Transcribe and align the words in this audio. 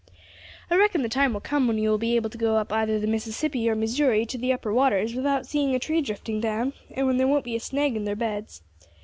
"I 0.71 0.77
reckon 0.77 1.03
the 1.03 1.09
time 1.09 1.31
will 1.31 1.41
come 1.41 1.67
when 1.67 1.77
you 1.77 1.87
will 1.91 1.99
be 1.99 2.15
able 2.15 2.31
to 2.31 2.37
go 2.39 2.55
up 2.57 2.73
either 2.73 2.97
the 2.99 3.05
Mississippi 3.05 3.69
or 3.69 3.75
Missouri 3.75 4.25
to 4.25 4.37
the 4.39 4.51
upper 4.51 4.73
waters 4.73 5.13
without 5.13 5.45
seeing 5.45 5.75
a 5.75 5.79
tree 5.79 6.01
drifting 6.01 6.39
down, 6.41 6.73
and 6.89 7.05
when 7.05 7.17
there 7.17 7.27
won't 7.27 7.45
be 7.45 7.55
a 7.55 7.59
snag 7.59 7.95
in 7.95 8.05
their 8.05 8.15
beds. 8.15 8.63